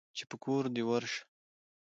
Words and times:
چې 0.17 0.23
په 0.29 0.35
کور 0.43 0.63
دى 0.75 0.83
ورشه. 0.89 1.21